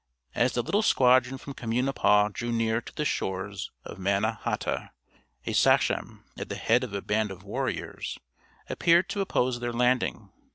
[0.33, 4.89] As the little squadron from Communipaw drew near to the shores of Manna hata,
[5.45, 8.17] a sachem, at the head of a band of warriors,
[8.67, 10.31] appeared to oppose their landing.